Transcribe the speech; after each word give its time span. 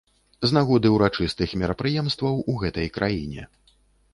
З 0.47 0.55
нагоды 0.57 0.87
ўрачыстых 0.95 1.53
мерапрыемстваў 1.63 2.41
у 2.55 2.57
гэтай 2.65 2.87
краіне. 2.97 3.43